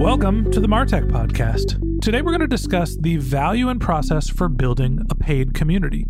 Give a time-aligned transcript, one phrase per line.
[0.00, 2.00] Welcome to the Martech Podcast.
[2.00, 6.06] Today we're going to discuss the value and process for building a paid community.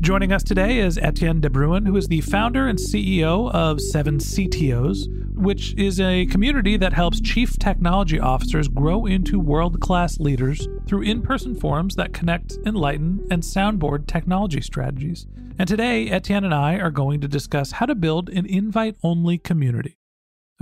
[0.00, 4.16] Joining us today is Etienne de Bruin, who is the founder and CEO of Seven
[4.16, 10.66] CTOs, which is a community that helps chief technology officers grow into world class leaders
[10.86, 15.26] through in person forums that connect, enlighten, and soundboard technology strategies.
[15.58, 19.36] And today, Etienne and I are going to discuss how to build an invite only
[19.36, 19.98] community.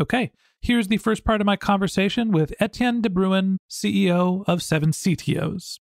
[0.01, 0.33] Okay,
[0.65, 5.81] Here's the first part of my conversation with Etienne de Bruin, CEO of Seven CTOs.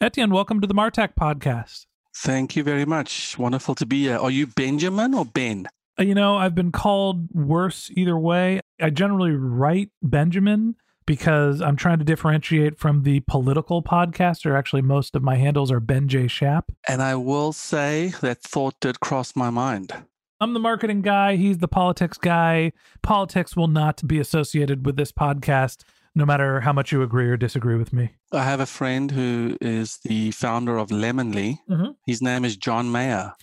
[0.00, 1.86] Etienne, welcome to the Martech podcast.
[2.16, 3.38] Thank you very much.
[3.38, 4.16] Wonderful to be here.
[4.16, 5.68] Are you Benjamin or Ben?
[5.96, 8.58] Uh, you know, I've been called worse either way.
[8.80, 10.74] I generally write Benjamin
[11.06, 14.58] because I'm trying to differentiate from the political podcaster.
[14.58, 16.26] Actually, most of my handles are Ben J.
[16.26, 16.72] Shap.
[16.88, 19.92] And I will say that thought did cross my mind.
[20.40, 21.34] I'm the marketing guy.
[21.34, 22.72] He's the politics guy.
[23.02, 25.82] Politics will not be associated with this podcast,
[26.14, 28.10] no matter how much you agree or disagree with me.
[28.32, 31.58] I have a friend who is the founder of Lemonly.
[31.68, 31.90] Mm-hmm.
[32.06, 33.32] His name is John Mayer.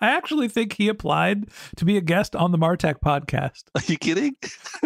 [0.00, 3.64] I actually think he applied to be a guest on the Martech podcast.
[3.74, 4.36] Are you kidding?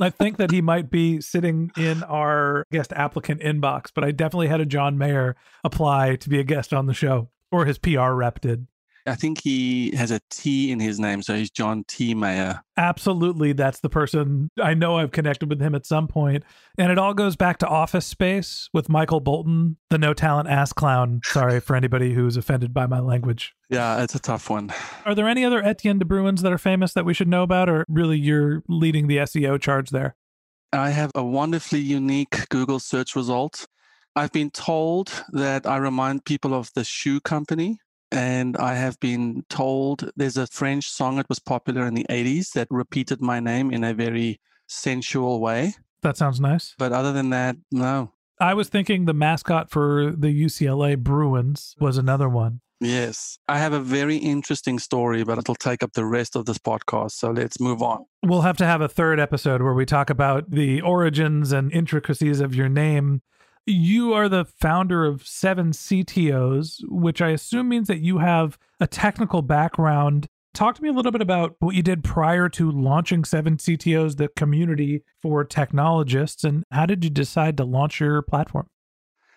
[0.01, 4.49] I think that he might be sitting in our guest applicant inbox, but I definitely
[4.49, 8.13] had a John Mayer apply to be a guest on the show, or his PR
[8.13, 8.69] rep did.
[9.07, 12.15] I think he has a T in his name, so he's John T.
[12.15, 12.63] Mayer.
[12.77, 14.51] Absolutely, that's the person.
[14.63, 16.45] I know I've connected with him at some point,
[16.79, 20.73] and it all goes back to Office Space with Michael Bolton, the no talent ass
[20.73, 21.21] clown.
[21.25, 23.55] Sorry for anybody who's offended by my language.
[23.69, 24.73] Yeah, it's a tough one.
[25.05, 27.69] Are there any other Etienne de Bruins that are famous that we should know about,
[27.69, 30.15] or really you're leading the SEO charge there?
[30.73, 33.67] I have a wonderfully unique Google search result.
[34.15, 37.79] I've been told that I remind people of the shoe company
[38.13, 42.53] and I have been told there's a French song that was popular in the 80s
[42.53, 45.75] that repeated my name in a very sensual way.
[46.03, 46.75] That sounds nice.
[46.79, 48.13] But other than that, no.
[48.39, 52.61] I was thinking the mascot for the UCLA Bruins was another one.
[52.81, 53.39] Yes.
[53.49, 57.13] I have a very interesting story, but it'll take up the rest of this podcast.
[57.13, 58.05] So let's move on.
[58.25, 62.41] We'll have to have a third episode where we talk about the origins and intricacies
[62.41, 63.23] of your name.
[63.67, 68.89] You are the founder of Seven CTOs, which I assume means that you have a
[68.89, 70.27] technical background.
[70.53, 74.17] Talk to me a little bit about what you did prior to launching Seven CTOs,
[74.17, 78.67] the community for technologists, and how did you decide to launch your platform?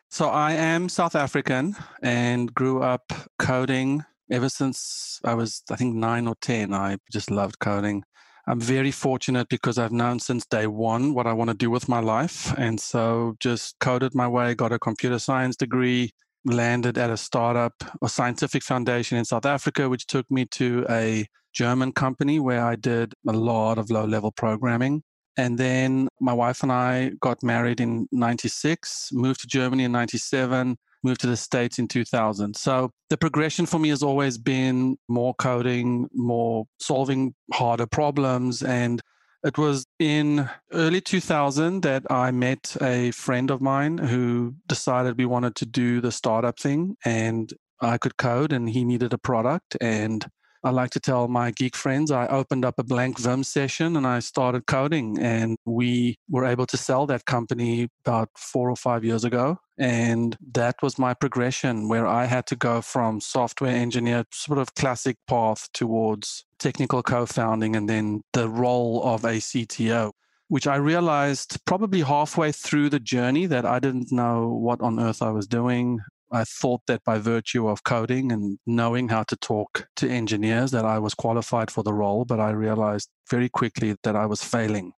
[0.10, 5.96] So, I am South African and grew up coding ever since I was, I think,
[5.96, 6.74] nine or 10.
[6.74, 8.04] I just loved coding.
[8.48, 11.90] I'm very fortunate because I've known since day one what I want to do with
[11.90, 12.54] my life.
[12.58, 16.12] And so just coded my way, got a computer science degree,
[16.46, 21.26] landed at a startup or scientific foundation in South Africa, which took me to a
[21.54, 25.02] German company where I did a lot of low level programming.
[25.38, 30.78] And then my wife and I got married in 96, moved to Germany in 97,
[31.06, 32.56] moved to the States in 2000.
[32.56, 38.64] So the progression for me has always been more coding, more solving harder problems.
[38.64, 39.02] And
[39.44, 45.26] it was in early 2000 that I met a friend of mine who decided we
[45.26, 49.78] wanted to do the startup thing and I could code and he needed a product.
[49.80, 50.26] And
[50.66, 54.08] I like to tell my geek friends I opened up a blank Vim session and
[54.08, 55.20] I started coding.
[55.20, 59.60] And we were able to sell that company about four or five years ago.
[59.78, 64.74] And that was my progression where I had to go from software engineer, sort of
[64.74, 70.14] classic path towards technical co founding and then the role of a CTO
[70.48, 75.24] which I realized probably halfway through the journey that I didn't know what on earth
[75.24, 76.00] I was doing.
[76.36, 80.84] I thought that by virtue of coding and knowing how to talk to engineers that
[80.84, 84.92] I was qualified for the role, but I realized very quickly that I was failing.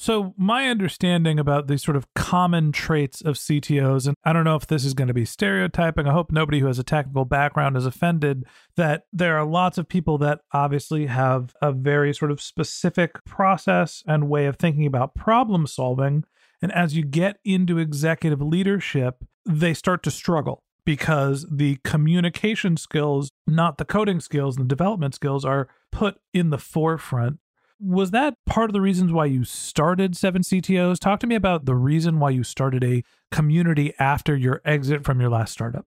[0.00, 4.54] So, my understanding about these sort of common traits of CTOs, and I don't know
[4.54, 6.06] if this is going to be stereotyping.
[6.06, 8.44] I hope nobody who has a technical background is offended
[8.76, 14.04] that there are lots of people that obviously have a very sort of specific process
[14.06, 16.24] and way of thinking about problem solving.
[16.62, 23.30] And as you get into executive leadership, they start to struggle because the communication skills,
[23.46, 27.40] not the coding skills and the development skills, are put in the forefront
[27.78, 30.98] was that part of the reasons why you started Seven CTOs?
[30.98, 35.20] Talk to me about the reason why you started a community after your exit from
[35.20, 35.84] your last startup.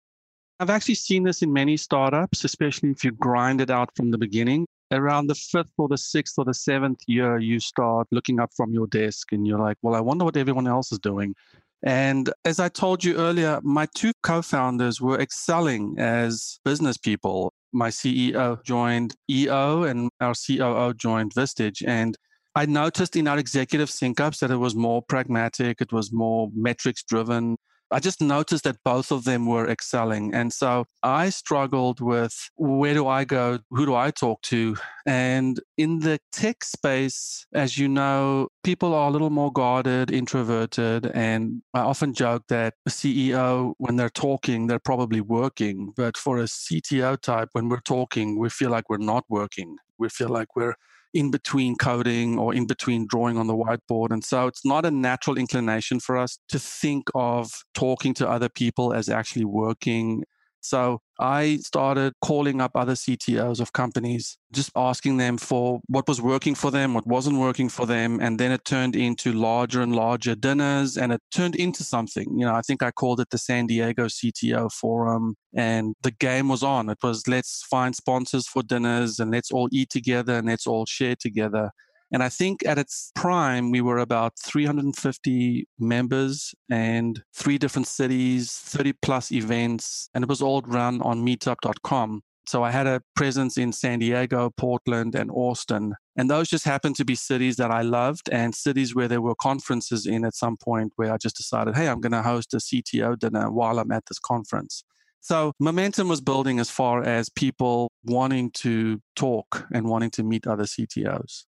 [0.60, 4.18] I've actually seen this in many startups, especially if you grind it out from the
[4.18, 4.66] beginning.
[4.92, 8.74] Around the fifth or the sixth or the seventh year, you start looking up from
[8.74, 11.36] your desk and you're like, well, I wonder what everyone else is doing.
[11.84, 17.54] And as I told you earlier, my two co founders were excelling as business people
[17.74, 21.84] my CEO joined EO and our COO joined Vistage.
[21.86, 22.18] And
[22.56, 26.50] I noticed in our executive sync ups that it was more pragmatic, it was more
[26.56, 27.58] metrics driven.
[27.92, 30.34] I just noticed that both of them were excelling.
[30.34, 33.60] And so I struggled with where do I go?
[33.70, 34.76] Who do I talk to?
[35.06, 41.10] And in the tech space, as you know, people are a little more guarded, introverted.
[41.14, 45.94] And I often joke that a CEO, when they're talking, they're probably working.
[45.96, 49.78] But for a CTO type, when we're talking, we feel like we're not working.
[49.98, 50.76] We feel like we're
[51.14, 54.12] in between coding or in between drawing on the whiteboard.
[54.12, 58.50] And so it's not a natural inclination for us to think of talking to other
[58.50, 60.24] people as actually working
[60.68, 66.22] so I started calling up other CTOs of companies, just asking them for what was
[66.22, 68.20] working for them, what wasn't working for them.
[68.22, 72.28] And then it turned into larger and larger dinners and it turned into something.
[72.38, 76.50] You know, I think I called it the San Diego CTO Forum and the game
[76.50, 76.90] was on.
[76.90, 80.86] It was let's find sponsors for dinners and let's all eat together and let's all
[80.86, 81.72] share together.
[82.12, 88.52] And I think at its prime, we were about 350 members and three different cities,
[88.52, 92.22] 30 plus events, and it was all run on meetup.com.
[92.48, 95.96] So I had a presence in San Diego, Portland, and Austin.
[96.16, 99.36] And those just happened to be cities that I loved and cities where there were
[99.36, 102.58] conferences in at some point where I just decided, hey, I'm going to host a
[102.58, 104.86] CTO dinner while I'm at this conference.
[105.20, 110.48] So momentum was building as far as people wanting to talk and wanting to meet
[110.48, 111.44] other CTOs.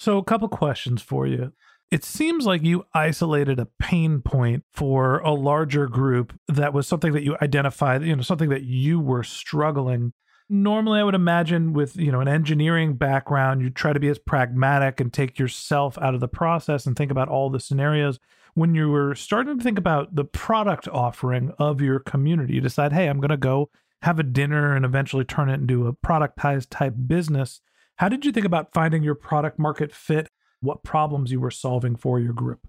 [0.00, 1.52] So, a couple questions for you.
[1.90, 7.12] It seems like you isolated a pain point for a larger group that was something
[7.12, 10.14] that you identified, you know, something that you were struggling.
[10.48, 14.18] Normally, I would imagine with, you know, an engineering background, you try to be as
[14.18, 18.18] pragmatic and take yourself out of the process and think about all the scenarios.
[18.54, 22.94] When you were starting to think about the product offering of your community, you decide,
[22.94, 23.68] hey, I'm going to go
[24.00, 27.60] have a dinner and eventually turn it into a productized type business
[28.00, 30.26] how did you think about finding your product market fit?
[30.62, 32.66] What problems you were solving for your group?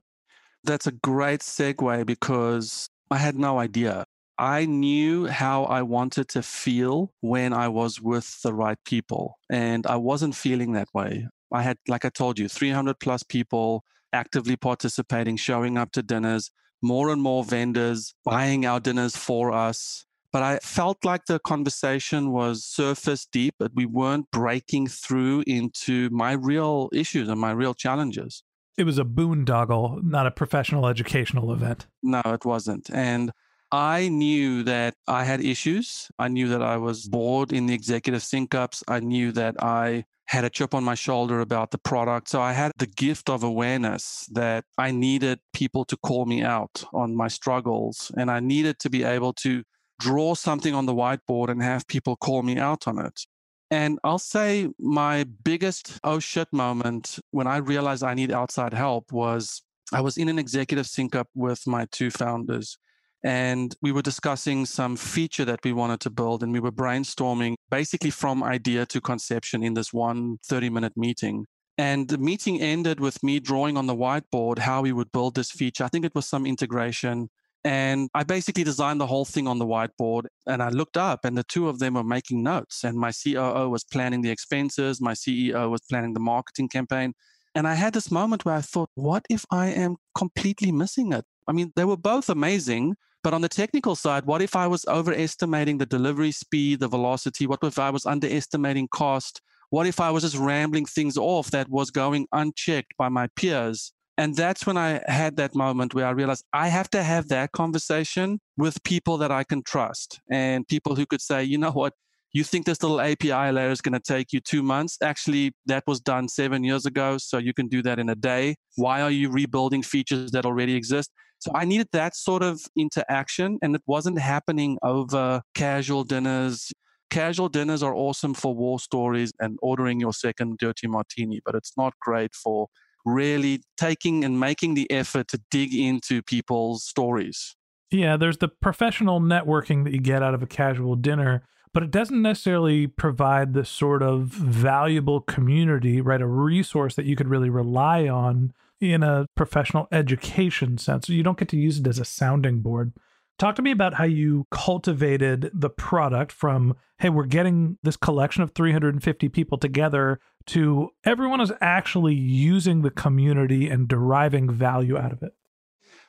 [0.66, 4.04] That's a great segue because I had no idea.
[4.38, 9.88] I knew how I wanted to feel when I was with the right people, and
[9.88, 11.30] I wasn't feeling that way.
[11.54, 16.52] I had, like I told you, 300 plus people actively participating, showing up to dinners,
[16.82, 20.06] more and more vendors buying our dinners for us.
[20.32, 26.10] But I felt like the conversation was surface deep, but we weren't breaking through into
[26.10, 28.44] my real issues and my real challenges.
[28.78, 31.88] It was a boondoggle, not a professional educational event.
[32.02, 32.90] No, it wasn't.
[32.94, 33.32] And
[33.72, 36.10] I knew that I had issues.
[36.18, 38.84] I knew that I was bored in the executive sync ups.
[38.88, 42.30] I knew that I had a chip on my shoulder about the product.
[42.30, 46.86] So I had the gift of awareness that I needed people to call me out
[46.94, 48.12] on my struggles.
[48.18, 49.64] And I needed to be able to
[50.02, 53.22] draw something on the whiteboard and have people call me out on it.
[53.70, 59.12] And I'll say my biggest oh shit moment when I realized I need outside help
[59.12, 59.62] was
[59.94, 62.78] I was in an executive sync up with my two founders.
[63.24, 66.42] And we were discussing some feature that we wanted to build.
[66.42, 71.46] And we were brainstorming basically from idea to conception in this one 30 minute meeting.
[71.78, 75.52] And the meeting ended with me drawing on the whiteboard how we would build this
[75.52, 75.84] feature.
[75.84, 77.30] I think it was some integration
[77.64, 80.26] And I basically designed the whole thing on the whiteboard.
[80.48, 82.84] And I looked up, and the two of them were making notes.
[82.84, 87.14] And my COO was planning the expenses, my CEO was planning the marketing campaign.
[87.54, 91.26] And I had this moment where I thought, what if I am completely missing it?
[91.48, 92.96] I mean, they were both amazing.
[93.24, 97.46] But on the technical side, what if I was overestimating the delivery speed, the velocity?
[97.46, 99.42] What if I was underestimating cost?
[99.70, 103.94] What if I was just rambling things off that was going unchecked by my peers?
[104.18, 107.54] And that's when I had that moment where I realized I have to have that
[107.54, 111.94] conversation with people that I can trust and people who could say, you know what,
[112.34, 114.98] you think this little API layer is going to take you two months.
[115.02, 117.18] Actually, that was done seven years ago.
[117.18, 118.56] So you can do that in a day.
[118.76, 121.12] Why are you rebuilding features that already exist?
[121.40, 126.72] So I needed that sort of interaction, and it wasn't happening over casual dinners.
[127.10, 131.74] Casual dinners are awesome for war stories and ordering your second dirty martini, but it's
[131.76, 132.68] not great for
[133.06, 137.56] really taking and making the effort to dig into people's stories.
[137.92, 141.44] Yeah, there's the professional networking that you get out of a casual dinner,
[141.74, 146.22] but it doesn't necessarily provide the sort of valuable community, right?
[146.22, 151.08] A resource that you could really rely on in a professional education sense.
[151.08, 152.94] You don't get to use it as a sounding board.
[153.38, 158.44] Talk to me about how you cultivated the product from, hey, we're getting this collection
[158.44, 165.12] of 350 people together to everyone is actually using the community and deriving value out
[165.12, 165.32] of it.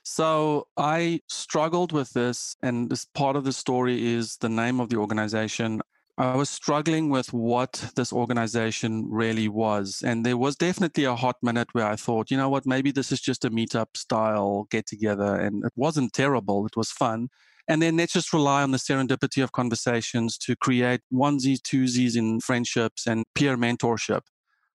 [0.04, 4.88] So I struggled with this, and this part of the story is the name of
[4.88, 5.80] the organization.
[6.18, 10.02] I was struggling with what this organization really was.
[10.04, 13.12] And there was definitely a hot minute where I thought, you know what, maybe this
[13.12, 15.36] is just a meetup style get together.
[15.36, 17.28] And it wasn't terrible, it was fun.
[17.68, 22.40] And then let's just rely on the serendipity of conversations to create onesies, twosies in
[22.40, 24.22] friendships and peer mentorship.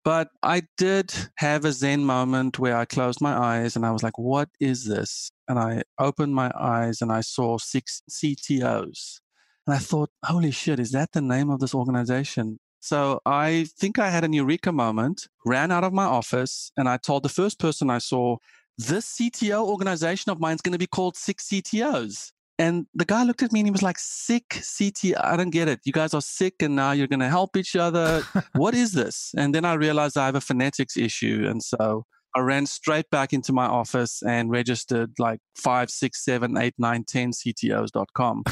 [0.03, 4.03] But I did have a Zen moment where I closed my eyes and I was
[4.03, 5.31] like, what is this?
[5.49, 9.19] And I opened my eyes and I saw six CTOs.
[9.65, 12.57] And I thought, holy shit, is that the name of this organization?
[12.79, 16.95] So I think I had an eureka moment, ran out of my office, and I
[16.95, 18.37] told the first person I saw,
[18.77, 22.31] this CTO organization of mine is going to be called Six CTOs.
[22.59, 25.13] And the guy looked at me and he was like, sick CT.
[25.23, 25.81] I don't get it.
[25.85, 28.23] You guys are sick and now you're going to help each other.
[28.55, 29.31] what is this?
[29.37, 31.45] And then I realized I have a phonetics issue.
[31.47, 36.57] And so I ran straight back into my office and registered like five, six, seven,
[36.57, 38.43] eight, nine, 10 CTOs.com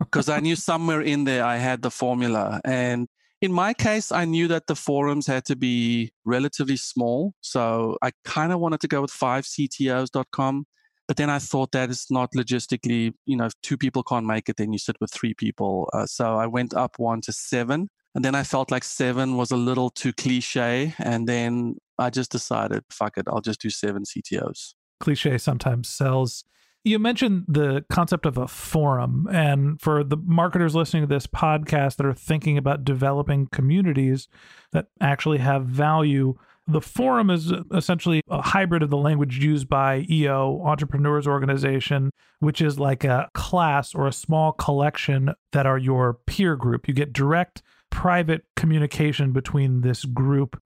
[0.00, 2.60] because I knew somewhere in there I had the formula.
[2.64, 3.08] And
[3.40, 7.34] in my case, I knew that the forums had to be relatively small.
[7.40, 10.66] So I kind of wanted to go with five CTOs.com
[11.06, 14.48] but then I thought that is not logistically, you know, if two people can't make
[14.48, 15.88] it, then you sit with three people.
[15.92, 17.88] Uh, so I went up one to seven.
[18.14, 20.94] And then I felt like seven was a little too cliche.
[20.98, 24.74] And then I just decided, fuck it, I'll just do seven CTOs.
[25.00, 26.44] Cliche sometimes sells.
[26.82, 29.28] You mentioned the concept of a forum.
[29.30, 34.28] And for the marketers listening to this podcast that are thinking about developing communities
[34.72, 36.36] that actually have value,
[36.68, 42.60] the forum is essentially a hybrid of the language used by EO, Entrepreneurs Organization, which
[42.60, 46.88] is like a class or a small collection that are your peer group.
[46.88, 50.60] You get direct private communication between this group.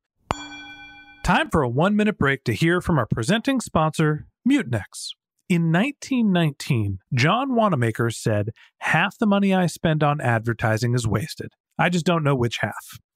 [1.23, 5.11] Time for a one minute break to hear from our presenting sponsor, Mutinex.
[5.51, 11.53] In 1919, John Wanamaker said, Half the money I spend on advertising is wasted.
[11.79, 12.99] I just don't know which half.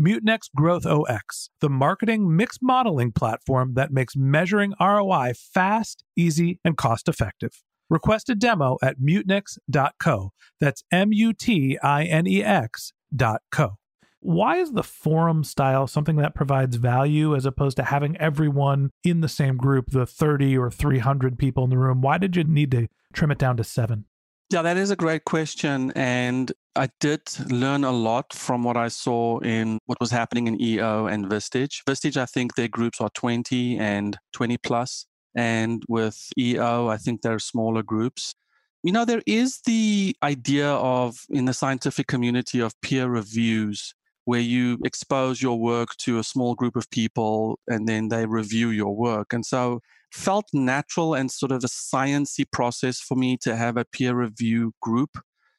[0.00, 7.08] Mutinex GrowthOS, the marketing mix modeling platform that makes measuring ROI fast, easy, and cost
[7.08, 7.62] effective.
[7.88, 10.32] Request a demo at mutinex.co.
[10.60, 13.76] That's M U T I N E X.co.
[14.20, 19.20] Why is the forum style something that provides value as opposed to having everyone in
[19.20, 22.00] the same group, the 30 or 300 people in the room?
[22.00, 24.06] Why did you need to trim it down to seven?
[24.50, 25.92] Yeah, that is a great question.
[25.96, 30.60] And I did learn a lot from what I saw in what was happening in
[30.60, 31.82] EO and Vistage.
[31.88, 35.06] Vistage, I think their groups are 20 and 20 plus.
[35.34, 38.34] And with EO, I think they're smaller groups.
[38.82, 43.94] You know, there is the idea of in the scientific community of peer reviews
[44.26, 48.70] where you expose your work to a small group of people and then they review
[48.70, 49.32] your work.
[49.32, 49.80] And so
[50.14, 54.72] felt natural and sort of a sciency process for me to have a peer review
[54.80, 55.18] group.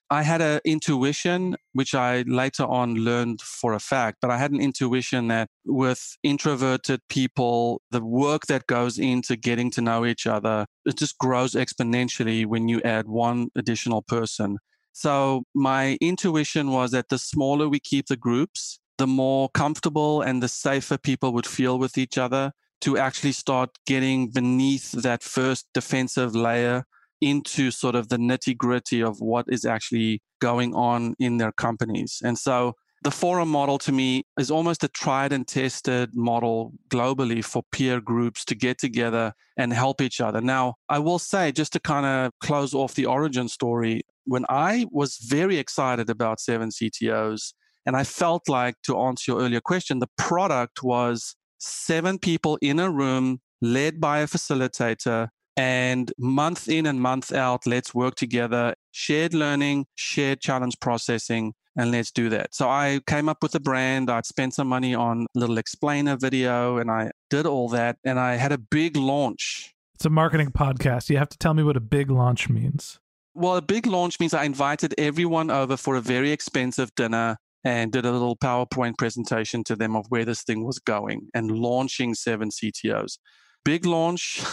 [0.10, 4.52] I had an intuition, which I later on learned for a fact, but I had
[4.52, 10.26] an intuition that with introverted people, the work that goes into getting to know each
[10.26, 14.60] other, it just grows exponentially when you add one additional person.
[14.94, 20.42] So my intuition was that the smaller we keep the groups, the more comfortable and
[20.42, 25.68] the safer people would feel with each other to actually start getting beneath that first
[25.74, 26.86] defensive layer
[27.22, 32.22] into sort of the nitty gritty of what is actually going on in their companies.
[32.24, 37.44] And so the forum model to me is almost a tried and tested model globally
[37.44, 40.42] for peer groups to get together and help each other.
[40.42, 44.86] Now, I will say, just to kind of close off the origin story, when I
[44.92, 47.54] was very excited about Seven CTOs,
[47.86, 52.80] and I felt like, to answer your earlier question, the product was seven people in
[52.80, 58.74] a room led by a facilitator and month in and month out let's work together
[58.92, 62.56] shared learning shared challenge processing and let's do that.
[62.56, 64.10] So i came up with a brand.
[64.10, 68.20] I'd spent some money on a little explainer video and i did all that and
[68.20, 69.74] i had a big launch.
[69.96, 71.10] It's a marketing podcast.
[71.10, 73.00] You have to tell me what a big launch means.
[73.34, 77.92] Well a big launch means i invited everyone over for a very expensive dinner and
[77.92, 82.14] did a little PowerPoint presentation to them of where this thing was going and launching
[82.14, 83.18] seven CTOs.
[83.66, 84.44] Big launch,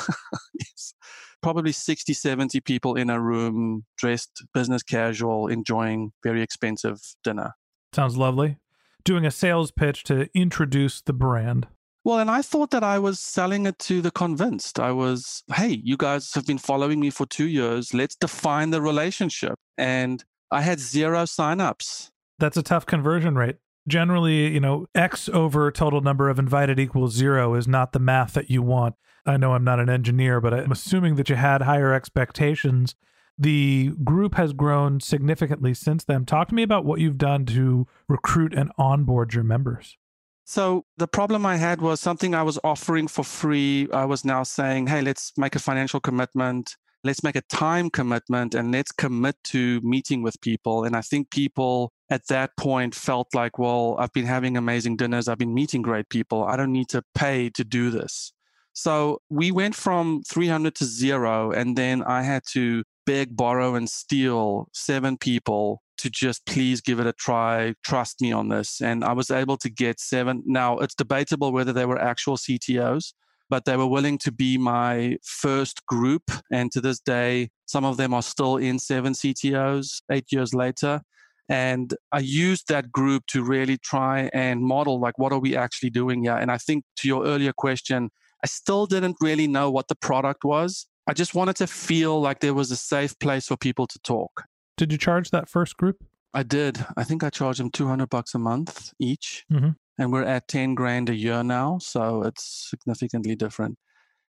[1.42, 7.52] probably 60, 70 people in a room, dressed business casual, enjoying very expensive dinner.
[7.92, 8.56] Sounds lovely.
[9.04, 11.67] Doing a sales pitch to introduce the brand.
[12.04, 14.80] Well, and I thought that I was selling it to the convinced.
[14.80, 17.93] I was, hey, you guys have been following me for two years.
[17.93, 19.56] Let's define the relationship.
[19.76, 22.11] And I had zero signups
[22.43, 23.57] that's a tough conversion rate.
[23.89, 28.35] Generally, you know, X over total number of invited equals zero is not the math
[28.35, 28.97] that you want.
[29.25, 32.97] I know I'm not an engineer, but I'm assuming that you had higher expectations.
[33.39, 36.25] The group has grown significantly since then.
[36.25, 39.97] Talk to me about what you've done to recruit and onboard your members.
[40.45, 43.89] So, the problem I had was something I was offering for free.
[43.93, 48.54] I was now saying, hey, let's make a financial commitment let's make a time commitment
[48.54, 50.84] and let's commit to meeting with people.
[50.84, 55.28] And I think people at that point felt like, well, I've been having amazing dinners,
[55.28, 58.32] I've been meeting great people, I don't need to pay to do this.
[58.75, 63.88] So we went from 300 to zero, and then I had to beg, borrow, and
[63.88, 68.80] steal seven people to just please give it a try, trust me on this.
[68.80, 70.43] And I was able to get seven.
[70.47, 73.12] Now, it's debatable whether they were actual CTOs,
[73.52, 76.23] but they were willing to be my first group.
[76.50, 81.02] And to this day, some of them are still in seven CTOs eight years later.
[81.50, 85.91] And I used that group to really try and model like, what are we actually
[85.91, 86.34] doing here?
[86.34, 88.08] And I think to your earlier question,
[88.43, 90.86] I still didn't really know what the product was.
[91.06, 94.45] I just wanted to feel like there was a safe place for people to talk.
[94.78, 96.02] Did you charge that first group?
[96.34, 96.84] I did.
[96.97, 99.45] I think I charged them 200 bucks a month each.
[99.52, 99.71] Mm-hmm.
[99.99, 103.76] and we're at 10 grand a year now so it's significantly different.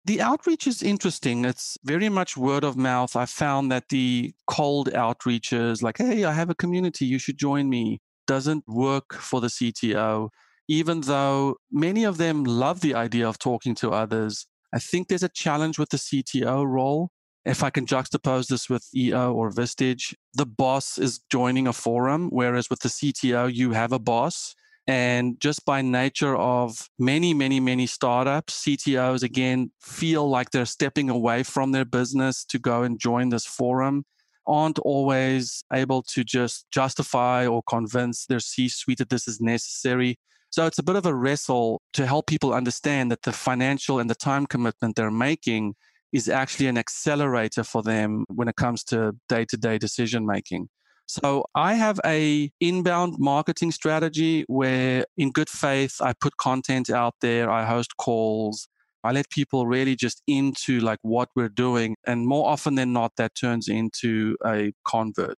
[0.07, 1.45] The outreach is interesting.
[1.45, 3.15] It's very much word of mouth.
[3.17, 7.69] I found that the cold outreaches like hey i have a community you should join
[7.69, 10.29] me doesn't work for the cto
[10.69, 15.23] even though many of them love the idea of talking to others i think there's
[15.23, 17.11] a challenge with the cto role
[17.45, 22.29] if I can juxtapose this with EO or Vistage, the boss is joining a forum,
[22.31, 24.55] whereas with the CTO, you have a boss.
[24.87, 31.09] And just by nature of many, many, many startups, CTOs again feel like they're stepping
[31.09, 34.05] away from their business to go and join this forum,
[34.47, 40.19] aren't always able to just justify or convince their C suite that this is necessary.
[40.51, 44.11] So it's a bit of a wrestle to help people understand that the financial and
[44.11, 45.77] the time commitment they're making
[46.13, 50.69] is actually an accelerator for them when it comes to day to day decision making.
[51.07, 57.15] So I have a inbound marketing strategy where in good faith I put content out
[57.21, 58.69] there, I host calls,
[59.03, 63.13] I let people really just into like what we're doing and more often than not
[63.17, 65.39] that turns into a convert.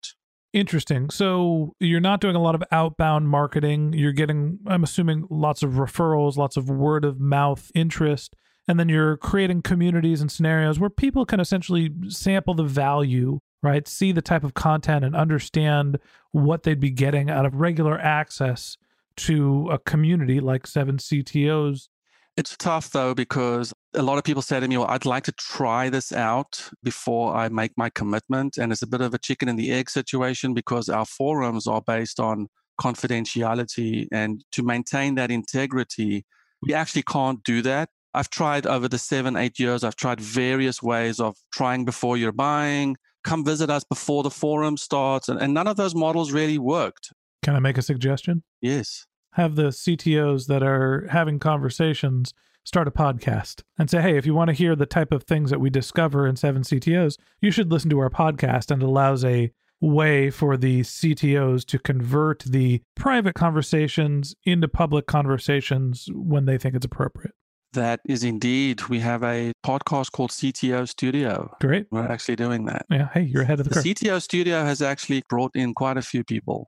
[0.52, 1.10] Interesting.
[1.10, 3.94] So you're not doing a lot of outbound marketing.
[3.94, 8.36] You're getting, I'm assuming, lots of referrals, lots of word of mouth interest.
[8.72, 13.86] And then you're creating communities and scenarios where people can essentially sample the value, right?
[13.86, 16.00] See the type of content and understand
[16.32, 18.78] what they'd be getting out of regular access
[19.18, 21.90] to a community like Seven CTOs
[22.38, 25.34] it's tough though because a lot of people say to me, "Well, I'd like to
[25.34, 29.50] try this out before I make my commitment," and it's a bit of a chicken
[29.50, 32.48] and the egg situation because our forums are based on
[32.80, 36.26] confidentiality, and to maintain that integrity,
[36.62, 37.90] we actually can't do that.
[38.13, 39.84] I've tried over the seven, eight years.
[39.84, 42.97] I've tried various ways of trying before you're buying.
[43.24, 47.13] Come visit us before the forum starts, and, and none of those models really worked.
[47.43, 48.43] Can I make a suggestion?
[48.62, 54.26] Yes have the CTOs that are having conversations start a podcast and say, hey, if
[54.26, 57.50] you want to hear the type of things that we discover in Seven CTOs, you
[57.50, 58.69] should listen to our podcast.
[58.69, 65.08] And it allows a way for the CTOs to convert the private conversations into public
[65.08, 67.34] conversations when they think it's appropriate.
[67.74, 68.88] That is indeed.
[68.90, 71.56] We have a podcast called CTO Studio.
[71.62, 71.88] Great.
[71.90, 72.86] We're actually doing that.
[72.90, 73.10] Yeah.
[73.14, 73.86] Hey, you're ahead of the, the curve.
[73.86, 76.68] CTO Studio has actually brought in quite a few people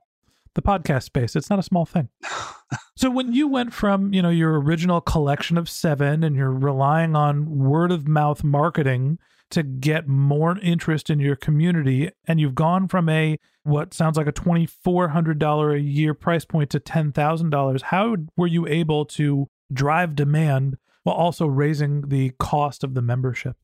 [0.54, 1.36] the podcast space.
[1.36, 2.08] It's not a small thing.
[2.96, 7.14] so when you went from, you know, your original collection of 7 and you're relying
[7.16, 9.18] on word of mouth marketing
[9.50, 14.26] to get more interest in your community and you've gone from a what sounds like
[14.26, 20.76] a $2400 a year price point to $10,000, how were you able to drive demand
[21.04, 23.56] while also raising the cost of the membership?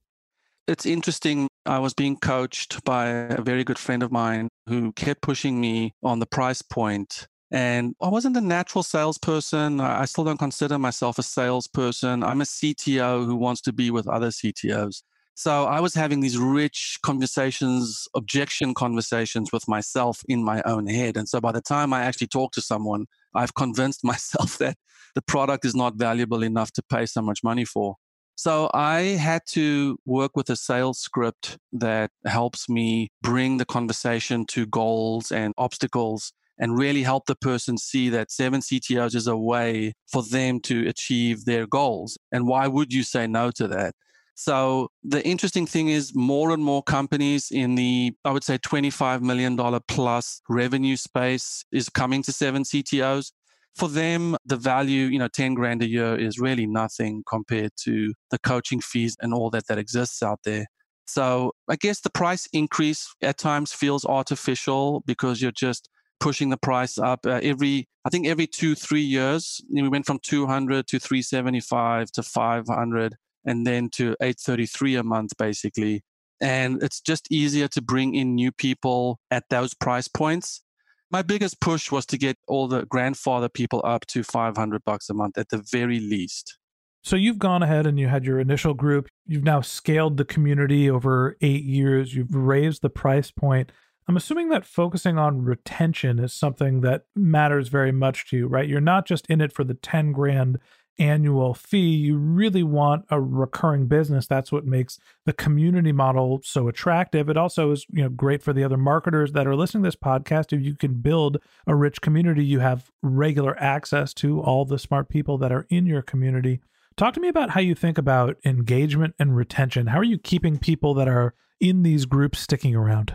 [0.69, 1.49] It's interesting.
[1.67, 5.95] I was being coached by a very good friend of mine who kept pushing me
[6.03, 7.27] on the price point.
[7.51, 9.81] And I wasn't a natural salesperson.
[9.81, 12.23] I still don't consider myself a salesperson.
[12.23, 15.03] I'm a CTO who wants to be with other CTOs.
[15.35, 21.17] So I was having these rich conversations, objection conversations with myself in my own head.
[21.17, 24.77] And so by the time I actually talk to someone, I've convinced myself that
[25.15, 27.97] the product is not valuable enough to pay so much money for.
[28.37, 34.47] So I had to work with a sales script that helps me bring the conversation
[34.47, 39.37] to goals and obstacles and really help the person see that seven CTOs is a
[39.37, 42.17] way for them to achieve their goals.
[42.33, 43.95] And why would you say no to that?
[44.41, 49.21] So the interesting thing is more and more companies in the, I would say, $25
[49.21, 49.55] million
[49.87, 53.33] plus revenue space is coming to seven CTOs
[53.77, 58.15] for them, the value, you know, 10 grand a year is really nothing compared to
[58.31, 60.65] the coaching fees and all that that exists out there.
[61.07, 66.57] So I guess the price increase at times feels artificial because you're just pushing the
[66.57, 69.61] price up uh, every, I think every two, three years.
[69.71, 76.03] we went from 200 to 375 to 500 and then to 833 a month, basically.
[76.41, 80.63] And it's just easier to bring in new people at those price points
[81.11, 85.15] my biggest push was to get all the grandfather people up to 500 bucks a
[85.15, 86.57] month at the very least.
[87.03, 89.09] So you've gone ahead and you had your initial group.
[89.27, 92.15] You've now scaled the community over eight years.
[92.15, 93.73] You've raised the price point.
[94.07, 98.69] I'm assuming that focusing on retention is something that matters very much to you, right?
[98.69, 100.59] You're not just in it for the 10 grand
[101.01, 101.97] annual fee.
[101.97, 104.27] You really want a recurring business.
[104.27, 107.29] That's what makes the community model so attractive.
[107.29, 109.97] It also is, you know, great for the other marketers that are listening to this
[109.97, 110.53] podcast.
[110.53, 115.09] If you can build a rich community, you have regular access to all the smart
[115.09, 116.61] people that are in your community.
[116.97, 119.87] Talk to me about how you think about engagement and retention.
[119.87, 123.15] How are you keeping people that are in these groups sticking around?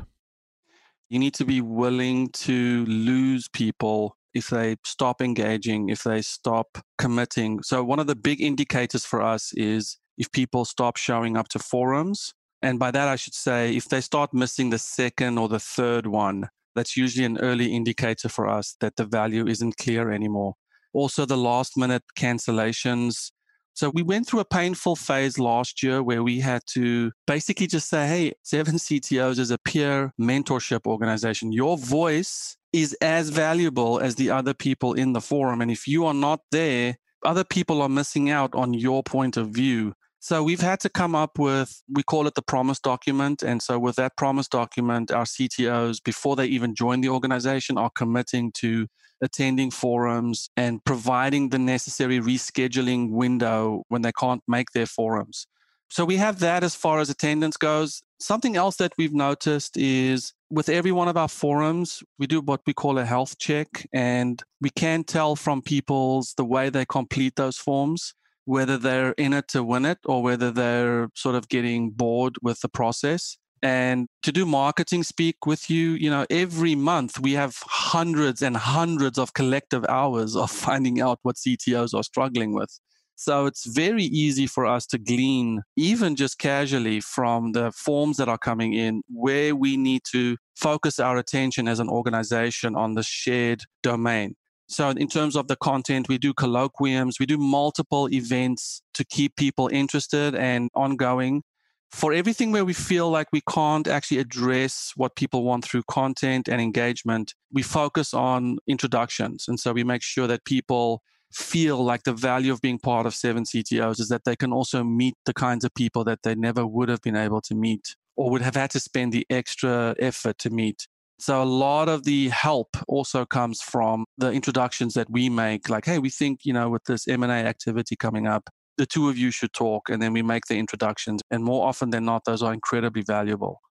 [1.07, 6.77] You need to be willing to lose people if they stop engaging, if they stop
[6.99, 7.63] committing.
[7.63, 11.59] So, one of the big indicators for us is if people stop showing up to
[11.59, 12.33] forums.
[12.61, 16.05] And by that, I should say, if they start missing the second or the third
[16.07, 20.55] one, that's usually an early indicator for us that the value isn't clear anymore.
[20.93, 23.31] Also, the last minute cancellations.
[23.73, 27.89] So, we went through a painful phase last year where we had to basically just
[27.89, 31.53] say, hey, Seven CTOs is a peer mentorship organization.
[31.53, 35.61] Your voice is as valuable as the other people in the forum.
[35.61, 39.49] And if you are not there, other people are missing out on your point of
[39.49, 39.93] view.
[40.19, 43.43] So we've had to come up with, we call it the promise document.
[43.43, 47.91] And so with that promise document, our CTOs, before they even join the organization, are
[47.95, 48.87] committing to
[49.21, 55.47] attending forums and providing the necessary rescheduling window when they can't make their forums.
[55.89, 58.01] So we have that as far as attendance goes.
[58.19, 62.61] Something else that we've noticed is with every one of our forums, we do what
[62.65, 67.35] we call a health check, and we can tell from people's the way they complete
[67.35, 68.13] those forms
[68.45, 72.61] whether they're in it to win it or whether they're sort of getting bored with
[72.61, 73.37] the process.
[73.61, 78.55] And to do marketing speak with you, you know, every month we have hundreds and
[78.55, 82.79] hundreds of collective hours of finding out what CTOs are struggling with.
[83.15, 88.27] So it's very easy for us to glean, even just casually, from the forms that
[88.27, 93.03] are coming in, where we need to focus our attention as an organization on the
[93.03, 94.35] shared domain.
[94.67, 99.35] So, in terms of the content, we do colloquiums, we do multiple events to keep
[99.35, 101.43] people interested and ongoing.
[101.91, 106.49] For everything where we feel like we can't actually address what people want through content
[106.49, 109.45] and engagement, we focus on introductions.
[109.47, 111.03] And so we make sure that people
[111.35, 114.83] feel like the value of being part of seven CTOs is that they can also
[114.83, 118.29] meet the kinds of people that they never would have been able to meet or
[118.29, 120.87] would have had to spend the extra effort to meet.
[121.19, 125.85] So a lot of the help also comes from the introductions that we make like
[125.85, 129.31] hey we think you know with this M&A activity coming up the two of you
[129.31, 132.53] should talk and then we make the introductions and more often than not those are
[132.53, 133.61] incredibly valuable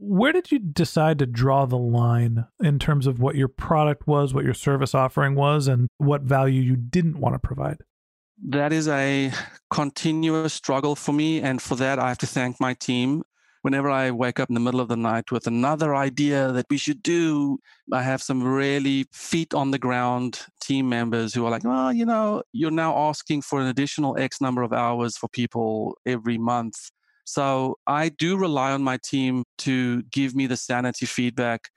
[0.00, 4.32] where did you decide to draw the line in terms of what your product was,
[4.32, 7.78] what your service offering was, and what value you didn't want to provide?
[8.48, 9.30] That is a
[9.68, 11.42] continuous struggle for me.
[11.42, 13.22] And for that, I have to thank my team.
[13.60, 16.78] Whenever I wake up in the middle of the night with another idea that we
[16.78, 17.58] should do,
[17.92, 22.06] I have some really feet on the ground team members who are like, well, you
[22.06, 26.90] know, you're now asking for an additional X number of hours for people every month
[27.24, 31.70] so I do rely on my team to give me the sanity feedback.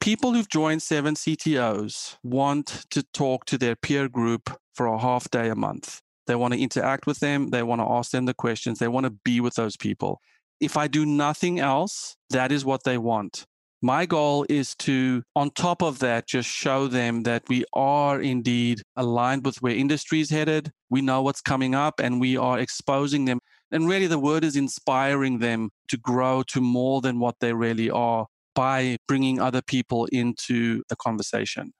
[0.00, 5.30] People who've joined seven CTOs want to talk to their peer group for a half
[5.30, 6.00] day a month.
[6.26, 7.48] They want to interact with them.
[7.48, 8.78] They want to ask them the questions.
[8.78, 10.20] They want to be with those people.
[10.60, 13.44] If I do nothing else, that is what they want.
[13.82, 18.80] My goal is to, on top of that, just show them that we are indeed
[18.96, 20.72] aligned with where industry is headed.
[20.88, 23.40] We know what's coming up and we are exposing them.
[23.70, 27.90] And really, the word is inspiring them to grow to more than what they really
[27.90, 31.72] are by bringing other people into the conversation.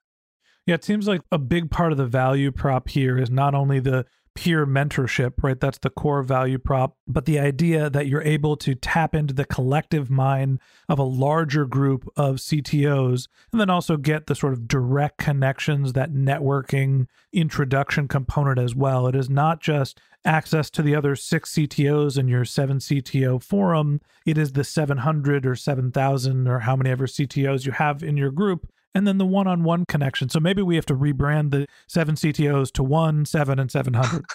[0.66, 3.80] Yeah, it seems like a big part of the value prop here is not only
[3.80, 5.58] the peer mentorship, right?
[5.58, 9.44] That's the core value prop, but the idea that you're able to tap into the
[9.44, 14.66] collective mind of a larger group of CTOs and then also get the sort of
[14.66, 19.06] direct connections, that networking introduction component as well.
[19.06, 24.00] It is not just access to the other six CTOs in your seven CTO forum.
[24.26, 28.30] It is the 700 or 7,000 or how many ever CTOs you have in your
[28.30, 28.68] group.
[28.94, 30.28] And then the one on one connection.
[30.28, 34.24] So maybe we have to rebrand the seven CTOs to one, seven, and 700.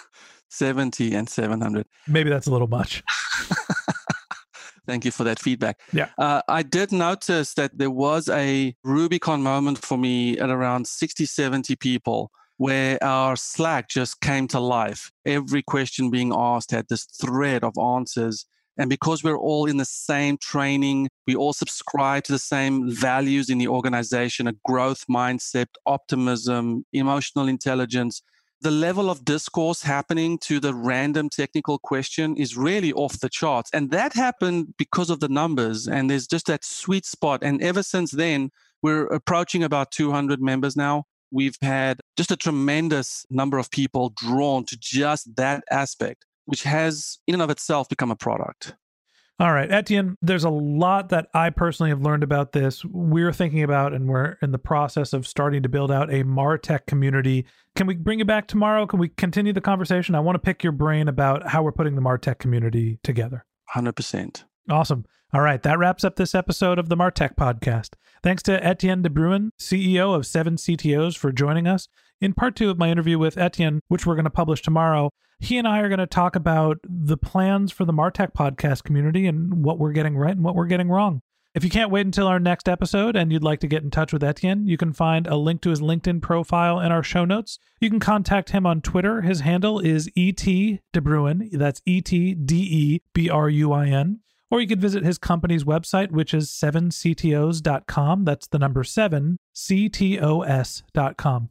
[0.50, 1.86] 70 and 700.
[2.08, 3.02] Maybe that's a little much.
[4.86, 5.78] Thank you for that feedback.
[5.92, 6.08] Yeah.
[6.18, 11.26] Uh, I did notice that there was a Rubicon moment for me at around 60,
[11.26, 15.12] 70 people where our Slack just came to life.
[15.24, 18.46] Every question being asked had this thread of answers.
[18.80, 23.50] And because we're all in the same training, we all subscribe to the same values
[23.50, 28.22] in the organization a growth mindset, optimism, emotional intelligence.
[28.62, 33.70] The level of discourse happening to the random technical question is really off the charts.
[33.74, 35.86] And that happened because of the numbers.
[35.86, 37.42] And there's just that sweet spot.
[37.42, 38.50] And ever since then,
[38.82, 44.64] we're approaching about 200 members now we've had just a tremendous number of people drawn
[44.66, 48.74] to just that aspect, which has in and of itself become a product.
[49.40, 52.84] All right, Etienne, there's a lot that I personally have learned about this.
[52.84, 56.84] We're thinking about and we're in the process of starting to build out a Martech
[56.86, 57.46] community.
[57.74, 58.86] Can we bring it back tomorrow?
[58.86, 60.14] Can we continue the conversation?
[60.14, 63.46] I want to pick your brain about how we're putting the Martech community together.
[63.74, 64.44] 100%.
[64.68, 65.06] Awesome.
[65.32, 67.94] All right, that wraps up this episode of the Martech podcast.
[68.22, 71.88] Thanks to Etienne de Bruin, CEO of Seven CTOs, for joining us.
[72.20, 75.56] In part two of my interview with Etienne, which we're going to publish tomorrow, he
[75.56, 79.64] and I are going to talk about the plans for the Martech podcast community and
[79.64, 81.22] what we're getting right and what we're getting wrong.
[81.54, 84.12] If you can't wait until our next episode and you'd like to get in touch
[84.12, 87.58] with Etienne, you can find a link to his LinkedIn profile in our show notes.
[87.80, 89.22] You can contact him on Twitter.
[89.22, 91.48] His handle is ET De Bruin.
[91.52, 94.20] That's E T D E B R U I N.
[94.50, 98.24] Or you could visit his company's website, which is 7ctos.com.
[98.24, 101.50] That's the number 7, C T O S.com.